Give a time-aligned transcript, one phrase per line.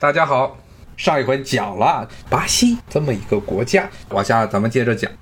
[0.00, 0.56] 大家好，
[0.96, 5.12] 上一回讲了巴西这么一个国家，往下咱们接着讲，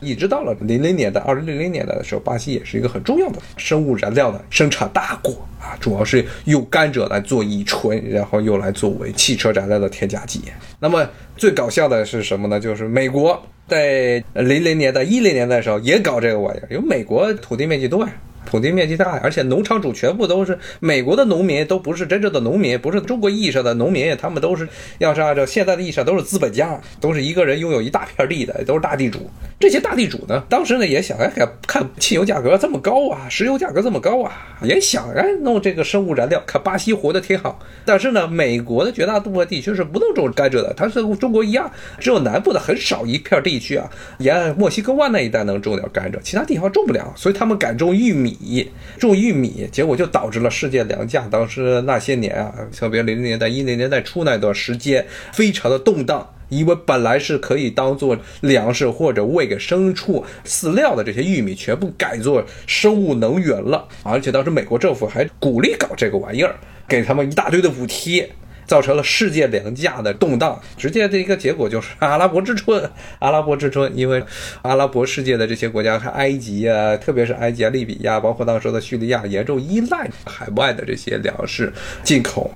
[0.00, 10.40] 一直到了零零年代，二零零零年代的时候，巴西也是一个很重要的生物燃料的生产大国啊，主要是用甘蔗来做乙醇，然后又来作为汽车燃料的添加剂。
[10.80, 11.06] 那么
[11.36, 12.58] 最搞笑的是什么呢？
[12.58, 13.38] 就是美国
[13.68, 18.10] 在零零年代、一零年代的时候也搞这个玩意儿，因为美国土地面积多呀。
[18.44, 29.30] 土地面积大，而且农场主全部都是美国的农民，都不是真正的农民，不是中国意义上的农民，他们都是要是按照现在的意义上都是资本家，都是一个人拥有一大片地的，都是大地主。
[29.58, 31.30] 这些大地主呢，当时呢也想，哎，
[31.66, 37.60] 看汽油价格这么高啊，石油价格这么高啊，也想哎弄这个生物燃料，看巴西活得挺好。
[37.84, 43.88] 但是呢，美国的绝大部分地区是不能种甘蔗的，它是中国一样，只有南部的很少一片地区啊，
[44.18, 48.31] 沿墨西哥湾那一带能种点甘蔗，其他地方种不了，所以他们敢种玉米。
[48.40, 51.26] 米种玉米，结果就导致了世界粮价。
[51.30, 56.28] 当时那些年啊，特别零零年代、一零年代初那段时间，非常的动荡。
[56.48, 63.88] 因为本来是可以当做粮食或者喂给牲畜饲料的这些玉米，全部改做生物能源了。
[64.02, 66.54] 而且当时美国政府还鼓励搞这个玩意儿，
[66.86, 68.28] 给他们一大堆的补贴。
[68.72, 72.90] 造成了世界粮价的动荡，直接的一个结果就是阿拉伯之春。
[73.18, 74.24] 阿拉伯之春，因为
[74.64, 81.70] 阿拉伯世界的这些国家，像埃及啊，特别是埃及啊、利比亚，包括当时的叙利亚，严重依赖海外的这些粮食
[82.02, 82.50] 进口。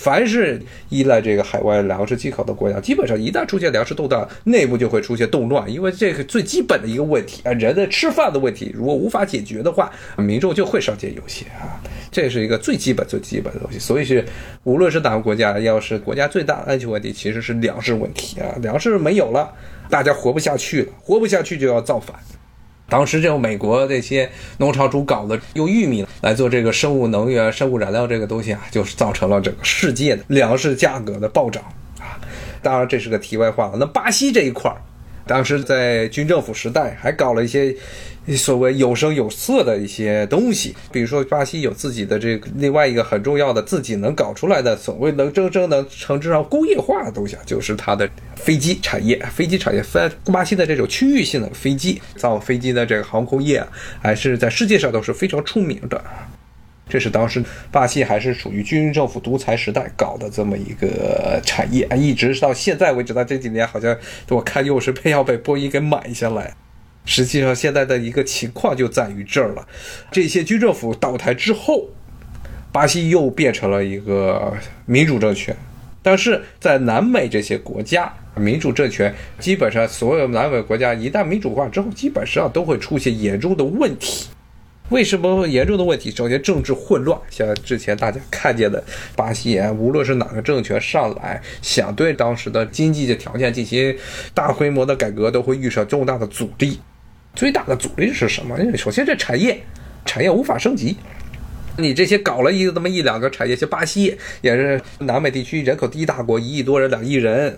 [0.00, 11.76] 凡是依赖这个海外粮食进口的国家，基本上一旦出现粮食动荡，内部就会出现动乱，因为这个最基本的一个问题啊，人的吃饭的问题，如果无法解决的话，民众就会上街游行啊，
[12.10, 13.78] 这是一个最基本、最基本的东西。
[13.78, 14.24] 所以是，
[14.64, 19.52] 无论是哪个国家，要是国家最大的安全问题，其实是粮食问题啊，粮食没有了，
[19.90, 22.16] 大家活不下去了，活不下去就要造反。
[22.90, 31.62] 当时就美国这些农场主搞的，用玉米来做这个生物能源、生物燃料这个东西啊，就是造成了整个世界的粮食价格的暴涨
[31.98, 32.18] 啊。
[32.60, 33.76] 当然这是个题外话了。
[33.78, 34.76] 那巴西这一块儿，
[35.30, 37.74] 当时在军政府时代还搞了一些。
[38.36, 49.16] 所谓有声有色的一些东西，比如说巴西有自己的这个另外一个很重要的自己能搞出来的所谓能真正能称之上工业化的东西，就是它的飞机产业。
[49.34, 53.64] 飞机产业，分巴西的这种区域性的飞机造飞机的这个航空业，
[54.00, 56.00] 还是在世界上都是非常出名的。
[56.90, 63.96] 这是当时巴西还是属于军政府独裁时代搞的这么一个产业，一直到现在为止，到这几年好像
[64.28, 66.52] 我看又是被要被波音给买下来。
[67.06, 69.66] 实际上，现在的一个情况就在于这儿了。
[70.12, 71.88] 这些军政府倒台之后，
[72.70, 74.52] 巴西又变成了一个
[74.84, 75.56] 民主政权。
[76.02, 84.28] 但是在南美这些国家，民主政权基本上所有南美国家一旦民主化之后，基本上都会出现严重的问题。
[84.90, 86.10] 为什么严重的问题？
[86.10, 88.82] 首先，政治混乱，像之前大家看见的
[89.16, 93.96] 巴西啊，无论是哪个政权上来，想对当时的经济的条件进行
[94.34, 96.80] 大规模的改革，都会遇上重大的阻力。
[97.36, 98.58] 最大的阻力是什么？
[98.58, 99.62] 因为首先这产业，
[100.04, 100.96] 产业无法升级。
[101.76, 107.56] 你这些搞了一这么一两个产业，像巴西也是南美地区人口第一大国，一亿多人，两亿人，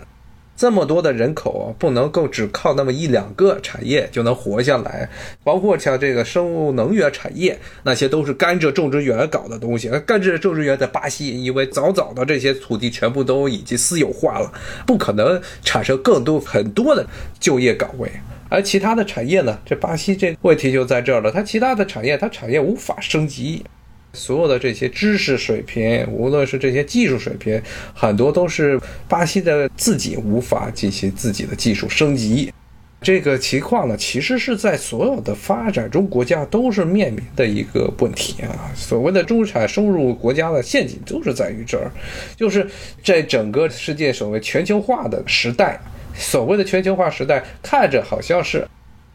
[0.55, 5.09] 这么多的人口不能够只靠那么一两个产业就能活下来。
[5.43, 9.89] 包括像这个生物能源产业，那些都是甘蔗种植园搞的东西。
[10.05, 14.51] 甘蔗种植园在巴西，因为早早的这些土地全部都已经私有化了，
[14.85, 17.05] 不可能产生更多很多的
[17.39, 18.09] 就业岗位。
[18.49, 19.57] 而其他的产业呢？
[19.65, 21.31] 这巴西这问题就在这儿了。
[21.31, 23.65] 它其他的产业，它产业无法升级，
[24.13, 27.61] 所有的这些知识水平，无论是这些技术水平，
[27.93, 32.53] 很多都是巴西的自己无法进行自己的技术升级。
[33.01, 38.71] 这个情况呢，其实是在所有的发展中国家都是面临的一个问题啊。
[38.75, 41.91] 所谓的中产收入国家的陷阱，就是在于这儿，
[42.37, 42.65] 就是
[43.03, 45.81] 在整个世界所谓全球化的时代。
[46.15, 48.65] 所谓的全球化时代，看着好像是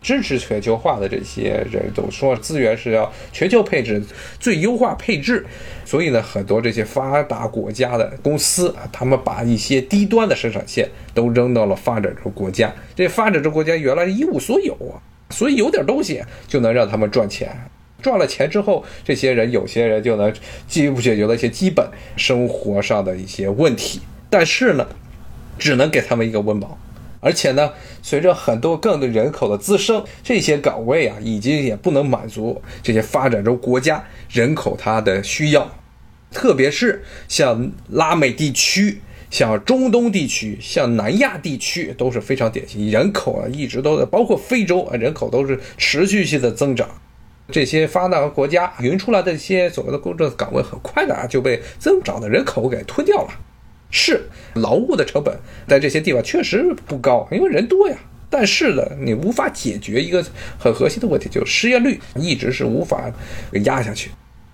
[0.00, 4.02] 支持全球化的这些人都说资源是要全球配置、
[4.38, 5.44] 最优化配置，
[5.84, 12.72] 所以呢，很多这些发达国家的公司啊，他们把一些低端的生产线都扔到了发展中国家。
[12.94, 17.50] 这发展中国家原来一无所有啊，所以有点东西就能让他们赚钱。
[18.00, 20.32] 赚了钱之后，这些人有些人就能
[20.68, 21.84] 进一步解决了一些基本
[22.16, 24.86] 生活上的一些问题，但是呢，
[25.58, 26.78] 只能给他们一个温饱。
[27.20, 27.72] 而且呢，
[28.02, 35.68] 随着很多更多人口的滋生，这些岗位啊，已经也不能满足这些发展中国家人口它的需要，
[36.30, 39.00] 特别是像拉美地区、
[39.30, 46.88] 像中东地区、像南亚地区都是非常典型，人口啊一直都在，包括非洲啊，人口都是持续性的增长。
[47.50, 53.30] 这些发达国家匀出来的一些所谓的工作岗位，很快的啊就被增长的人口给吞掉了。
[53.90, 54.22] 是
[54.54, 55.36] 劳务的成本
[55.66, 57.96] 在这些地方确实不高，因为人多呀。
[58.30, 60.22] 但是呢，你无法解决一个
[60.58, 63.10] 很核心的问题，就是失业率一直是无法
[63.50, 64.10] 给压下去，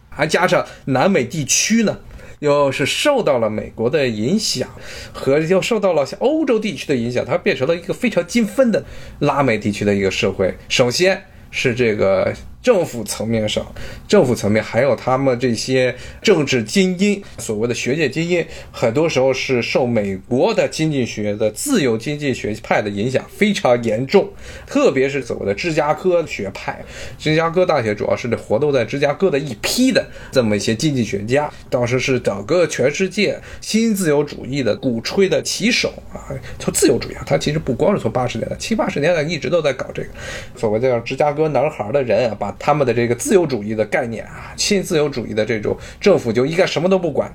[0.09, 1.99] 还加上南美地区呢，
[2.39, 4.69] 又是受到了美国的影响，
[5.13, 8.85] 和又受到了像欧洲地区的影响，它变成了一个非常精分的
[9.19, 10.57] 拉美地区的一个社会。
[10.69, 12.33] 首先是这个。
[12.65, 13.63] 政府层面上，
[14.09, 24.27] 政府层面还有他们这些政治精英，所谓的学界精英，很多时候是受美国的经济学的自由经济学派的影响非常严重，
[24.67, 26.83] 特别是所谓的芝加哥学派。
[27.19, 30.03] 芝加哥大学主要是活动在芝加哥的一批的
[30.33, 36.33] 这么一些经济学家，当时是整个全世界新自由主义的鼓吹的旗手啊。
[36.59, 40.09] 从自由主义啊，他其实不光是从八十年代、七八十年代一直都在搞这个
[40.57, 47.35] 所谓叫芝加哥男孩的人啊，把他们的这个自由主义的概念啊，新自由主义的这种政府就应该什么都不管，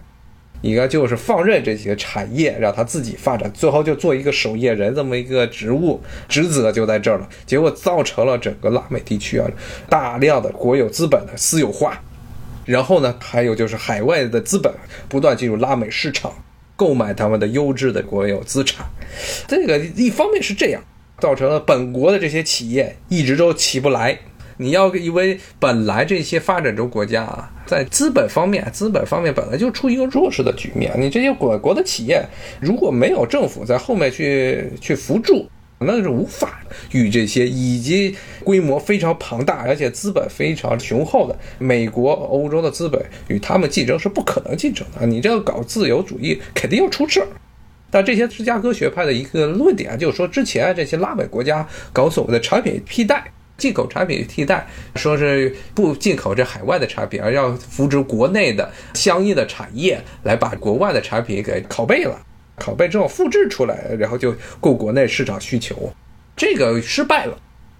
[0.61, 7.29] 应该就是放任这些产业让它自己发展，最后就做一个守夜人这么一个职务职责就在这儿了。
[7.45, 9.47] 结果造成了整个拉美地区啊
[9.89, 12.01] 大量的国有资本的私有化，
[12.65, 14.73] 然后呢，还有就是海外的资本
[15.07, 16.33] 不断进入拉美市场
[16.75, 18.85] 购买他们的优质的国有资产，
[19.47, 20.81] 这个一方面是这样，
[21.19, 24.19] 造成了本国的这些企业一直都起不来。
[24.61, 30.93] 你要因为本来这些发展中国家啊，在资本方面，资本方面本来就处于一个弱势的局面。
[30.97, 32.21] 你这些国国的企业，
[32.59, 36.59] 如果没有政府在后面去去扶助，那是无法
[36.91, 38.13] 与这些以及
[38.43, 45.05] 规模非常庞大，而且资本非常雄厚的美国、欧洲的资本与他们竞争是不可能竞争的。
[45.05, 47.27] 你这个搞自由主义，肯定要出事儿。
[47.89, 53.23] 但这些芝加哥学派的一个论点就是说，之前这些拉美国家搞所谓的产品替代。
[53.59, 54.65] 进口产品替代，
[54.95, 62.19] 说是不进口这海外的产品，而要扶植国内的相应的产业，来把国外的产品给拷贝了，
[62.57, 65.93] 拷贝之后复制出来，然后就供国内市场需求，
[66.35, 67.37] 这个失败了。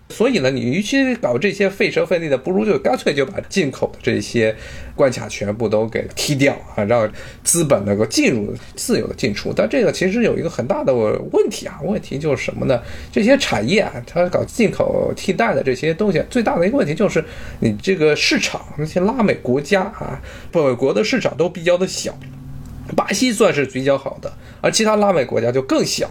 [0.09, 4.55] 所以呢，你与其搞这些费时费力的，不如就干脆就把进口的这些
[4.95, 7.09] 关卡全部都给踢掉啊，让
[7.43, 9.53] 资本能够进入自由的进出。
[9.55, 12.81] 但这个其实有一个很大的问题啊，问题就是什么呢？
[13.11, 17.23] 这些产业啊，它搞进口替代的这些东西，最大的一个问题就是
[17.59, 20.19] 你这个市场，那些拉美国家啊，
[20.51, 22.17] 本国的市场都比较的小，
[22.95, 26.09] 巴西算是比较好的，而其他拉美国家就更小。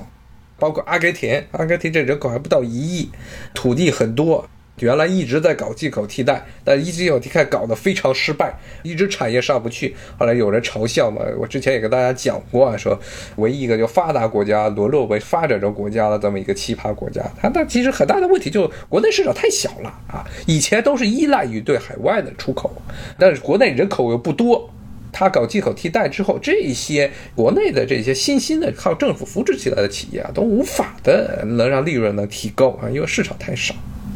[0.58, 3.10] 包括阿根廷，阿根廷这人口还不到一亿，
[3.54, 4.48] 土地很多，
[4.80, 8.52] 原来一直在搞进口替代，但一直有替代搞得非常失败，
[8.82, 9.94] 一直产业上不去。
[10.18, 12.98] 后来有人嘲笑嘛，我之前也跟大家讲过啊，说
[13.36, 22.70] 唯一一个就发达国家沦落为发展中国家的这么一个奇葩国家，它那其实很大的问题就国内市场太小了啊，以前都是依赖于对海外的出口，
[23.18, 24.68] 但是国内人口又不多。
[25.12, 33.74] 他搞进口替代之后，这一些国内的这些新兴的靠政府扶持起来的企业啊，都无法的能让利润能提高啊，因为市场太少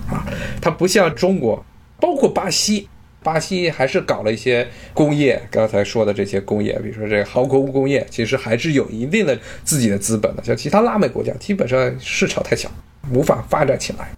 [0.08, 0.26] 啊。
[0.60, 1.64] 它不像中国，
[1.98, 2.88] 包括巴西，
[3.22, 10.42] 巴西还是搞了一些工业，刚才说的这些工业，比如说这个航空工业，其实还是有一定的自己的资本的。
[10.44, 12.70] 像其他拉美国家，基本上市场太小，
[13.12, 14.10] 无法发展起来。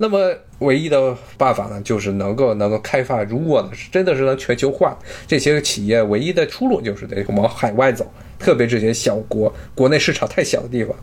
[0.00, 3.22] 那么唯一的办法呢，就是能够能够开发。
[3.24, 4.96] 如果呢是真的是能全球化，
[5.26, 10.94] 这些企业唯一的出路就是得往海外走，特别这些小国，国内市场太小的地方。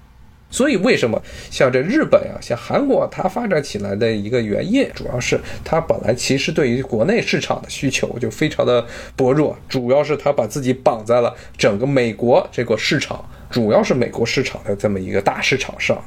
[0.50, 1.22] 所以为什么
[1.52, 8.86] 像这日本啊，像韩国，它发展起来的一个原因，主要是它本来其实对于国内市场的需求就非常的
[9.18, 16.02] 薄弱，主要是它把自己绑在了整个美国这个市场，主要是美国市场的这么一个大市场上。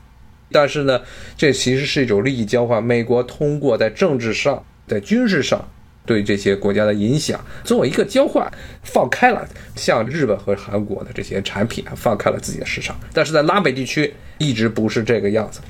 [0.51, 1.01] 但是呢，
[1.37, 2.83] 这其实是一种利益交换。
[2.83, 5.69] 美国通过在政治上、在军事上
[6.07, 8.51] 对这些国家的影响，作为一个交换，
[8.83, 12.99] 放开了像日本和韩国的这些产品啊，放开了自己的市场。
[13.13, 15.61] 但是在拉美地区一直不是这个样子。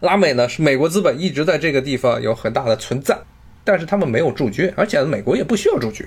[0.00, 3.18] 拉美呢，是美国资本一直在这个地方有很大的存在，
[3.64, 6.06] 但是他们没有驻军，而且美国也不需要驻军。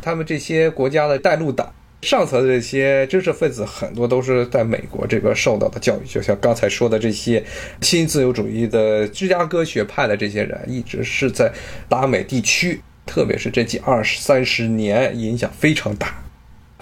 [0.00, 1.72] 他们这些国家的带路党。
[2.02, 7.42] 上层的这些知识分子很多都是在美国这个受到的教育，就像刚才说的这些
[7.80, 11.52] 新自由主义的芝加哥学派的这些人，一直是在
[11.88, 16.21] 拉美地区，特别是这几二十三十年影响非常大。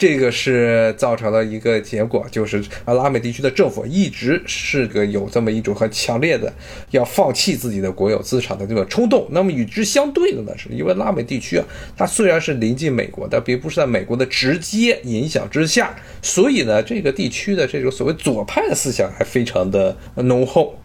[0.00, 6.50] 这个是造成了一个结果，就是拉美地区的政府一直是个有这么一种很强烈的
[6.92, 9.28] 要放弃自己的国有资产的这个冲动。
[9.30, 11.64] 那么与之相对的呢，是因为拉美地区啊，
[11.98, 20.78] 它虽然是临近美国，但并不是在美国的直接影响之下，所以呢，这个地区的这种所谓左派的思想还非常的浓厚，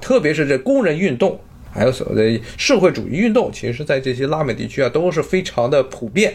[0.00, 1.38] 特别是这工人运动，
[1.70, 6.34] 还有所谓的社会主义运动，其实在这些拉美地区啊都是非常的普遍。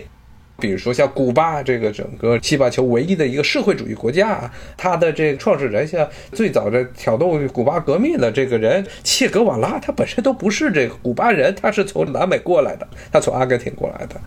[0.60, 14.22] 比如说像古巴这个整个西半球唯一的一个社会主义国家，它的这个创始人像最早的挑动古巴革命的这个人切格瓦拉，他本身都不是这个古巴人，他是从南美过来的，他从阿根廷过来的。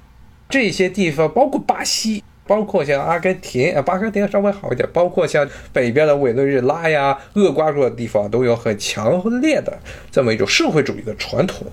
[0.48, 9.78] 这些地方包括巴西，包括像阿根廷啊，阿根廷稍微好一点，包括像北边的委内瑞拉呀、厄瓜多的地方，都有很强烈的
[10.10, 11.66] 这么一种社会主义的传统。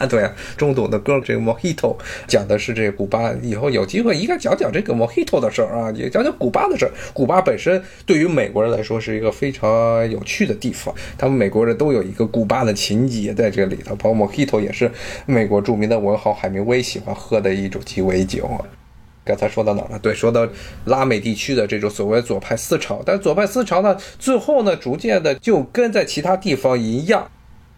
[0.00, 1.94] 啊，对啊，中董的歌这个 Mojito
[2.26, 6.90] 讲的是这个古巴，以后有机会应该讲讲这个 Mojito 的事儿啊，也讲讲古巴的事儿。
[7.12, 13.94] 古巴本身对于美国人来说是一个非常有趣的地方，他们美国人都有一个古巴的情节在这里头。
[13.96, 14.90] 包括 Mojito 也是
[15.26, 18.48] 美国著名的文豪海明威喜欢喝的一种鸡尾酒。
[19.22, 19.98] 刚才说到哪了？
[19.98, 20.48] 对，说到
[20.86, 27.30] 拉美地区的这种所谓左派思潮，但左派思潮呢，最后呢，逐渐的就跟在其他地方一样。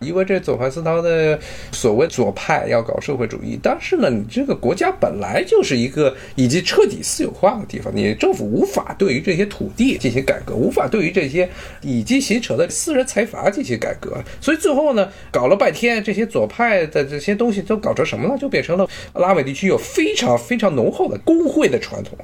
[0.02, 1.38] 因为这左派思潮的
[1.71, 11.49] 所谓左派要搞社会主义，但是呢，你这个国家本来就是一个已经彻底私有化的地方，你政府无法对于这些土地进行改革，无法对于这些
[11.80, 18.37] 已经形成的私人财阀进行改革，所以最后呢，搞了半天，这些左派的这些东西都搞成什么了？
[18.38, 22.18] 就变成了拉美地区有非常非常浓厚的工会的传统，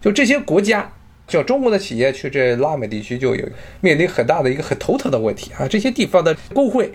[0.00, 0.92] 就这些国家。
[1.26, 3.48] 像中国的企业去这拉美地区，就有
[3.80, 5.66] 面临很大的一个很头疼的问题啊！
[5.66, 6.92] 这些地方的工会。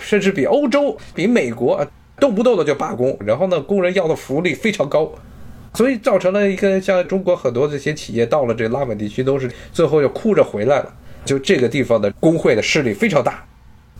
[0.00, 1.86] 甚至比欧洲、比美国
[2.18, 5.12] 动不动的就罢工，然后呢，工人要的福利非常高，
[5.74, 10.94] 所以造成了一个像中国很多这些企业到了这拉美地区都是最后又哭着回来了。
[11.24, 13.44] 就这个地方的工会的势力非常大，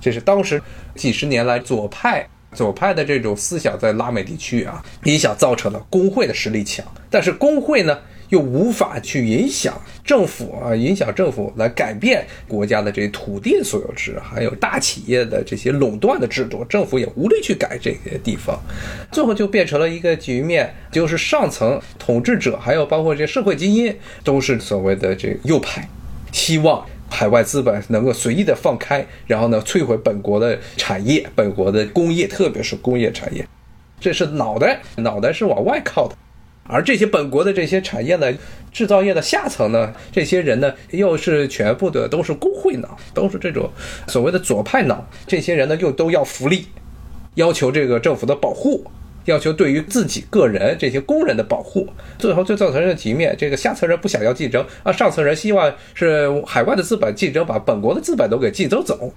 [0.01, 0.61] 这是当时
[0.95, 7.99] 几十年来左派左派的这种思想在拉美地区啊影响造成了工会的实力强，但是工会呢？
[8.31, 18.59] 又无法去影响政府啊，影响政府来改变国家的这土地所有制，还有大企业的这些垄断的制度，政府也无力去改这些地方，
[19.13, 23.95] 最后就变成了一个局面，就是上层统治者，还有包括这社会精英，
[24.25, 25.89] 都是所谓的这右派，
[26.33, 33.45] 希望海外资本能够随意的放开，然后呢摧毁本国的产业，本国的工业，特别是工业产业，
[34.01, 36.15] 这是脑袋，脑袋是往外靠的。
[36.71, 38.33] 而这些本国的这些产业呢，
[38.73, 43.69] 制造业的下层呢，这些人呢，又是全部的都是工会脑，都是这种
[44.07, 45.05] 所谓的左派脑。
[45.27, 46.67] 这些人呢，又都要福利，
[47.35, 48.85] 要求这个政府的保护，
[49.25, 51.89] 要求对于自己个人这些工人的保护。
[52.19, 59.13] 最后就造成了局面：这个下层人不想要竞争，啊，上层人希望是海外的资本竞争，把本国的资本都给竞争走。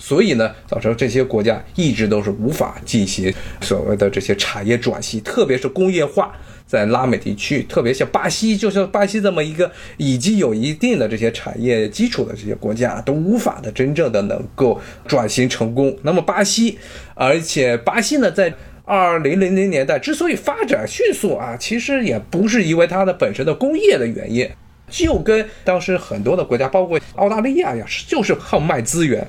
[0.00, 6.36] 所以呢，造成这些国家一直都是无法进行所谓的这些产业转型，特别是工业化。
[6.68, 15.96] 在拉美地区，特别像巴西，就像巴西这么一个已经有一定的这些产业基础的这些国家，都无法的真正的能够转型成功。
[16.02, 16.78] 那么巴西，
[17.14, 18.52] 而且巴西呢，在
[18.84, 24.46] 二零零零年代之所以发展迅速啊，其实也不是因为它的本身的工业的原因，
[24.90, 29.26] 就跟当时很多的国家，包括澳大利亚呀，就是靠卖资源，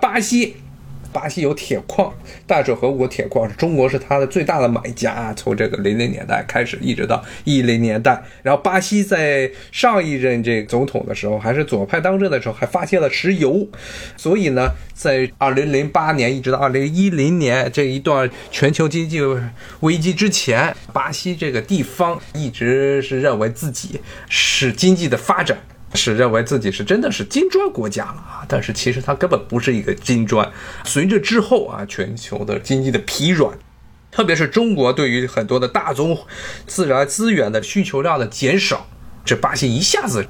[0.00, 0.54] 巴西。
[1.16, 2.12] 巴西有铁矿，
[2.46, 5.32] 淡水河谷铁矿是中国是它的最大的买家。
[5.34, 13.66] 从这个零零年代开始，一直到一零年代，然后巴西在上一任这总统的时候，还是左派当政的时候，还发现了石油。
[14.18, 19.18] 所以呢，在二零零八年一直到二零一零年这一段全球经济
[19.80, 25.56] 危机之前，巴西这个地方一直是认为自己是经济的发展。
[25.94, 30.50] 是认为自己是真的是金砖国家了啊，但是其实它根本不是一个金砖。
[30.84, 33.58] 随着之后啊，全球的经济的疲软，
[34.10, 36.18] 特别是中国对于很多的大宗
[36.66, 38.88] 自然资源的需求量的减少，
[39.24, 40.26] 这巴西一下子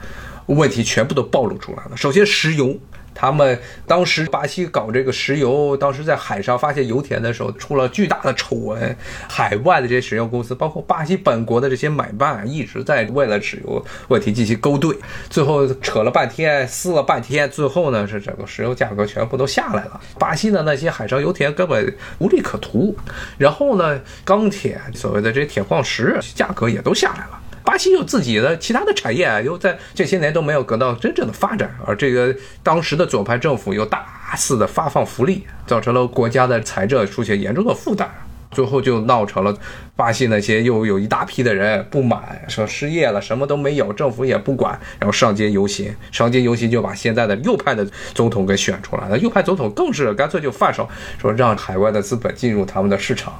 [0.46, 1.96] 问题全部都暴露出来了。
[1.96, 2.78] 首先，石油。
[3.16, 8.94] 他们当时巴西搞这个石油，当时在海上发现油田的时候，出了巨大的丑闻。
[9.28, 14.94] 海外的这些石油公司，包括巴西本国的这些买办，一直在为了石油问题进行勾兑。
[15.30, 20.00] 最后扯了半天，撕了半天，最后呢是整个石油价格全部都下来了。
[20.18, 22.94] 巴西的那些海上油田根本无利可图。
[23.38, 27.40] 然后呢，钢铁所谓的这些铁矿石价格也都下来了。
[27.66, 34.06] 巴西有自己的其他的产业啊，又在这些年都没有得到真正的发展，而这个当时的左派政府又大
[34.36, 38.08] 肆的发放福利，造成了国家的财政出现严重的负担，
[38.56, 39.54] 最后就闹成了
[39.94, 50.88] 巴西那些又有一大批的人不满，说失业了，什么都没有，政府也不管，然后上街游行，上街游行就把现在的右派的总统给选出来了，右派总统更是干脆就放手
[51.20, 53.34] 说让海外的资本进入他们的市场。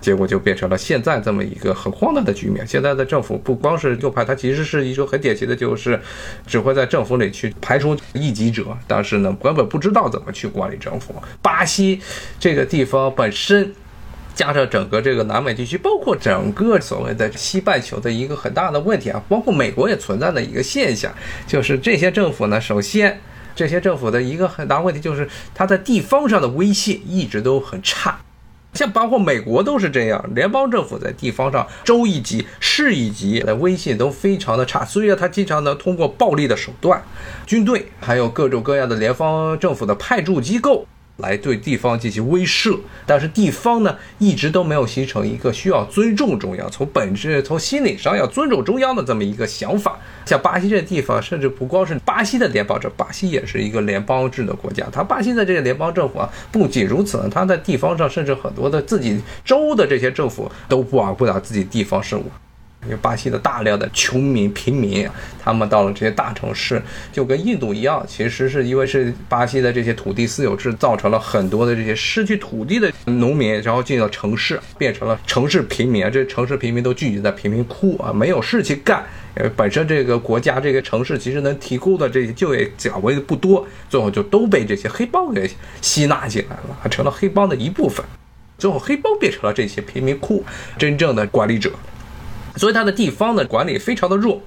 [0.00, 2.66] 结果就变成了现在这么一个很荒诞的局面。
[2.66, 5.98] 现在的政府不光是右派，它其实是一种很典型的，就是
[6.44, 11.14] 只会在政府里去排除异己者，但是呢，根本不知道怎么去管理政府。
[11.40, 12.00] 巴西
[12.40, 13.72] 这个地方本身
[14.34, 21.12] 加上整个这个南美地区，包括整个所谓的西半球的一个很大的问题啊，包括美国也存在的一个现象，
[21.46, 23.20] 就是这些政府呢，首先
[23.54, 28.18] 这些政府的一个很大问题就是它在地方上的威信一直都很差。
[28.74, 37.02] 像包括美国都是这样，联邦政府在地方上州一级、市一级的威信都非常的差，所以他经常呢通过暴力的手段，
[37.44, 40.86] 军队还有各种各样的联邦政府的派驻机构。
[41.18, 49.98] 来对地方进行威慑，但是地方呢一直都没有形成一个需要尊重中央，从本质从心理上要尊重中央的这么一个想法。
[50.24, 54.86] 像巴西这地方，甚至不光是巴西的联邦制，巴西也是一个联邦制的国家。
[54.90, 62.24] 它巴西的这个联邦政府啊，不仅如此，它在地方上甚至很多的自己州的这些政府都不管不了自己地方事务。
[62.84, 65.08] 因为巴西的大量的穷民、平民，
[65.40, 76.10] 他们到了这些大城市，就跟印度一样，其实是因为是巴西的这些土地私有制，造成了很多的这些失去土地的农民，然后进了城市，变成了城市平民。
[76.10, 79.04] 这城市平民都聚集在贫民窟啊，没有事情干。
[79.34, 85.48] 呃，本身这个国家、这个城市其实能提供的这些就业岗位不多，最后就都被这些黑帮给
[85.80, 88.04] 吸纳进来了，成了黑帮的一部分。
[88.58, 90.44] 最后，黑帮变成了这些贫民窟
[90.76, 91.70] 真正的管理者。
[92.56, 94.40] 所以它的地方的管理非常的弱，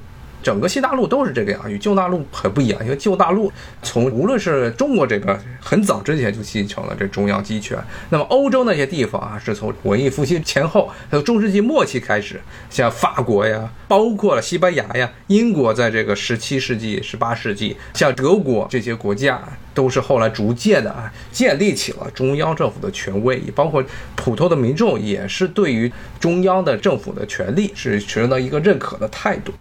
[0.45, 2.79] 整个新大陆都是这个样，与旧大陆很不一样。
[2.83, 7.75] 因为旧大陆从无论是中国这个很早之前就形成了这中央集权，
[8.11, 19.41] 那么欧洲那些地方啊，是从文艺复兴前后还有中世纪末期开始，像法国呀，包括了西班牙呀、英国，在这个十七世纪、十八世纪，像德国这些国家。
[19.73, 23.83] 都是后来逐渐的啊，建立起了中央政府的权威，也包括
[24.15, 29.51] 普通的民众也是对于中央的政府的权力是持了一个认可的态度。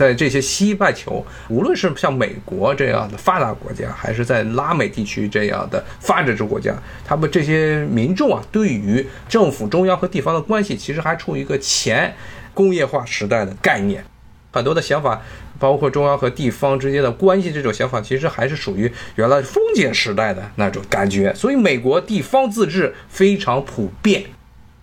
[0.00, 12.14] 在这些西半球，无论是像美国这样的发达国家，还是在拉美地区这样的发展中国家，他们这些民众啊，对于政府中央和地方的关系，其实还处于一个前
[12.54, 14.02] 工业化时代的概念。
[14.50, 15.20] 很多的想法，
[15.58, 21.34] 包括中央和地方之间的关系，这种想法其实还是属于原来封建时代的那种感觉。
[21.34, 24.24] 所以，美国地方自治非常普遍，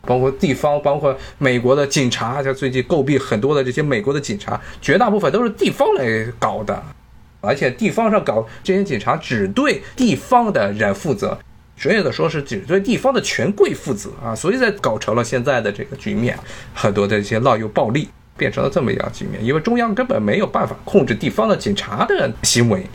[0.07, 6.81] 包括地方，包括美国的警察，像最近诟病很多的这些美国的警察，绝大部分都是地方来搞的，
[7.41, 11.37] 而且地方上搞这些警察只对地方的人负责，
[11.77, 16.35] 专业的说是只对地方的权贵负责啊，所以才搞成了现在的这个局面，
[16.73, 18.07] 很多的一些滥用暴力。
[18.37, 22.85] 变成了这么一样局面，因为中央根本没有办法控制地方的警察的行为。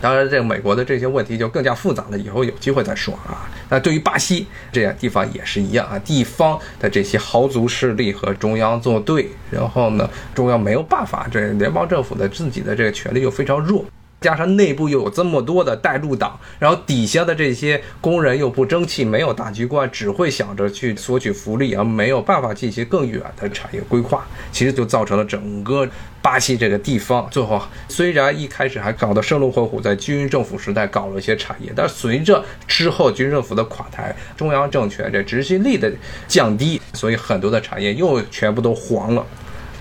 [0.00, 3.48] 当然，这个美国的这些问题就更加复杂了，以后有机会再说啊。
[3.70, 13.84] 那对于巴西这样地方也是一样啊，地方的这些豪族势力和中央作对，然后呢，中央没有办法，这联邦政府的自己的这个权力又非常弱。
[14.24, 25.86] 加上内部又有这么多的带路党，然后底下的这些工人又不争气，没有大局观，只会想着去索取福利，而没有办法进行更远的产业规划，其实就造成了整个
[26.22, 35.92] 巴西这个地方最后虽然一开始还搞得生龙活虎，在军政府时代搞了一些产业，但随着之后军政府的垮台，中央政权这执行力的
[36.26, 39.26] 降低，所以很多的产业又全部都黄了。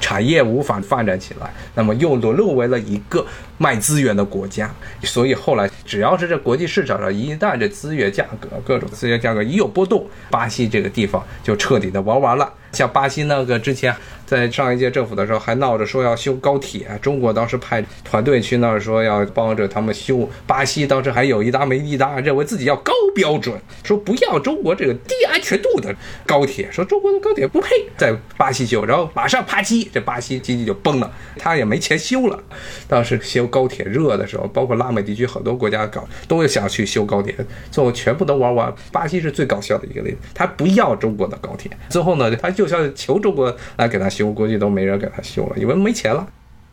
[0.04, 3.26] 产业无法发展起来，那么又沦落为了一个
[3.58, 4.70] 卖资源的国家。
[5.04, 12.52] 所以后来，只要是这国际市场上一旦这资源价格、各种资源价格一有波动，巴西这个地方就彻底的玩完了。
[12.74, 13.96] 像巴西那个之前。
[14.26, 16.88] 在上一届政府的时候，还闹着说要修高铁。
[17.02, 20.28] 中国当时派团队去那儿说要帮着他们修。
[20.48, 25.94] 巴西当时还有一搭没一搭，认为自己要高标准，说不要中国这个低安全度的
[26.26, 28.84] 高铁，说中国的高铁不配在巴西修。
[28.86, 32.40] 然后马上啪叽，这巴西经济就崩了，他也没钱修了。
[32.88, 37.36] 当时修高铁热的时候，包括拉美地区很多国家搞都想去修高铁，
[37.70, 38.74] 最后全部都玩完。
[38.92, 44.34] 巴西是最搞笑的一个例子，他不要中国的高铁，最后呢，他就就像求中国来给他修。
[44.34, 46.28] 估计都没人给他修了，因为没钱了。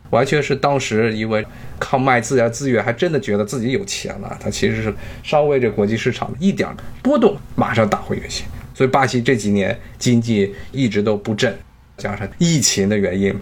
[0.09, 1.45] 完全是当时因为
[1.77, 4.35] 靠卖自然资源，还真的觉得自己有钱了。
[4.41, 6.67] 他其实是稍微这国际市场一点
[7.03, 8.45] 波动，马上打回原形。
[8.73, 11.55] 所以巴西这几年经济一直都不振，
[11.97, 13.33] 加上疫情的原因，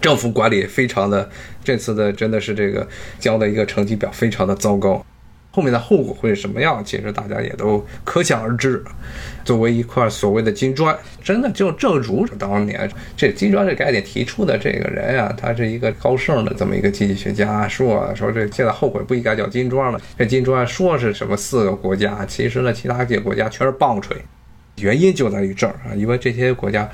[0.00, 1.28] 政府管理非常的，
[1.64, 2.86] 这次的真的是这个
[3.18, 5.04] 交的一个成绩表非常的糟糕。
[5.54, 6.84] 后面的后果会是什么样？
[6.84, 8.82] 其实大家也都可想而知。
[9.44, 20.00] 作为一块所谓的金砖，真的就正如当年这金砖这概念提出的这个人啊，他是一个高盛的这么一个经济学家，说说这现在后悔不应该叫金砖了。
[20.18, 24.16] 这金砖说是什么四个国家，其实呢，其他几个国家全是棒槌。
[24.78, 26.90] 原因就在于这儿啊，因为这些国家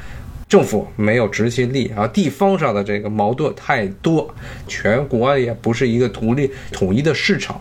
[0.47, 4.35] 政府没有执行力，然后地方上的这个矛盾太多，
[4.69, 7.59] 全国也不是一个独立统一的市场。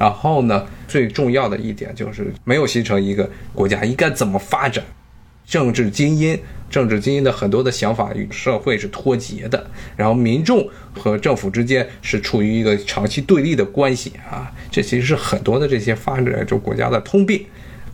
[0.00, 4.82] 然后呢，最重要的一点就是没有形成一个国家应该怎么发展，
[5.46, 6.38] 政治精英。
[6.70, 17.44] 政治精英的很多的想法与社会是脱节的，然后民众和政府之间是处于一个长期对立的关系啊，这其实是很多的这些发展中国家的通病。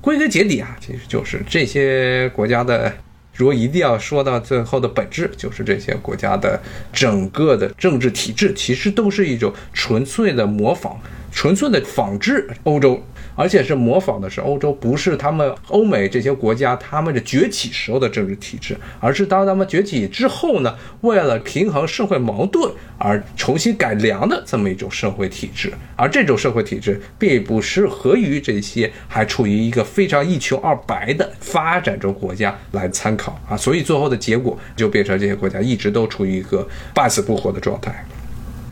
[0.02, 2.92] 归根结底啊，其实就是这些国家的，
[3.32, 6.60] 如果一定要说到最后的本质，就是这些国家的
[6.92, 11.00] 整个的政治体制，其实都是一种纯粹的模仿、
[11.36, 13.00] 纯粹的仿制欧洲。
[13.38, 25.70] 而且是模仿的是欧洲，不是他们欧美这些国家他们的崛起时候的政治体制，而是当他们崛起之后呢，为了平衡社会矛盾而重新改良的这么一种社会体制。
[25.96, 38.02] 而这种社会体制并不适合于这些还处于一个非常一穷二白的发展中国家来参考啊，所以最后的结果就变成这些国家一直都处于一个半死不活的状态。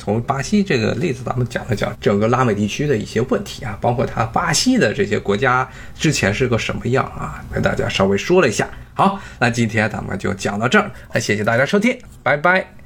[0.05, 5.67] 从巴西这个例子，咱们讲了讲整个拉美地区的一些问题啊，包括它巴西的这些国家
[5.99, 8.69] 之前是个什么样啊，跟大家稍微说了一下。
[8.93, 12.84] 好，那今天咱们就讲到这儿，那谢谢大家收听，拜拜。